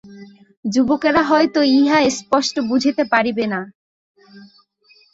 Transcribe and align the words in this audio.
যুবকেরা 0.65 1.21
হয়তো 1.23 1.59
ইহা 1.75 1.99
স্পষ্ট 2.17 2.55
বুঝিতে 2.69 3.03
পারিবে 3.13 3.45
না। 3.53 3.59